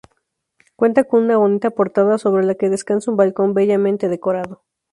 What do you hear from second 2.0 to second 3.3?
sobre la que descansa un